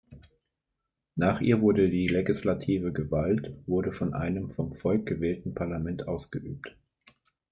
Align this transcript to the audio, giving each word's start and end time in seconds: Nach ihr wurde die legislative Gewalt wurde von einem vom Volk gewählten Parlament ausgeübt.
Nach 1.13 1.41
ihr 1.41 1.61
wurde 1.61 1.87
die 1.91 2.07
legislative 2.07 2.91
Gewalt 2.91 3.53
wurde 3.67 3.91
von 3.91 4.15
einem 4.15 4.49
vom 4.49 4.73
Volk 4.73 5.05
gewählten 5.05 5.53
Parlament 5.53 6.07
ausgeübt. 6.07 6.75